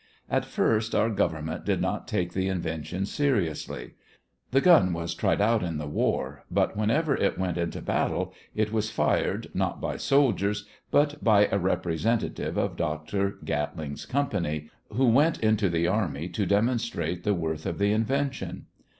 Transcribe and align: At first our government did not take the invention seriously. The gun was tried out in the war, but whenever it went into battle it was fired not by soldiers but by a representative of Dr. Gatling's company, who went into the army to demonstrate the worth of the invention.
At 0.31 0.45
first 0.45 0.95
our 0.95 1.11
government 1.11 1.63
did 1.63 1.79
not 1.79 2.07
take 2.07 2.33
the 2.33 2.47
invention 2.47 3.05
seriously. 3.05 3.91
The 4.49 4.59
gun 4.59 4.93
was 4.93 5.13
tried 5.13 5.39
out 5.41 5.61
in 5.61 5.77
the 5.77 5.87
war, 5.87 6.43
but 6.49 6.75
whenever 6.75 7.15
it 7.15 7.37
went 7.37 7.55
into 7.55 7.83
battle 7.83 8.33
it 8.55 8.71
was 8.73 8.89
fired 8.89 9.49
not 9.53 9.79
by 9.79 9.97
soldiers 9.97 10.65
but 10.89 11.23
by 11.23 11.45
a 11.51 11.59
representative 11.59 12.57
of 12.57 12.77
Dr. 12.77 13.37
Gatling's 13.45 14.07
company, 14.07 14.71
who 14.91 15.05
went 15.05 15.37
into 15.37 15.69
the 15.69 15.85
army 15.85 16.29
to 16.29 16.47
demonstrate 16.47 17.23
the 17.23 17.35
worth 17.35 17.67
of 17.67 17.77
the 17.77 17.91
invention. 17.91 18.65